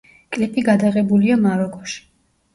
კლიპი 0.35 0.63
გადაღებულია 0.69 1.37
მაროკოში. 1.45 2.03